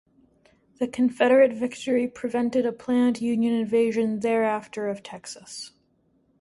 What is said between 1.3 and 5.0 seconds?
victory prevented a planned Union invasion thereafter